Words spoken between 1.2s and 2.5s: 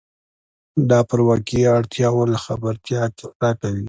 واقعي اړتیاوو له